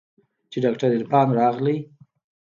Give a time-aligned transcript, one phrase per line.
[0.51, 1.75] چې ډاکتر عرفان راغى.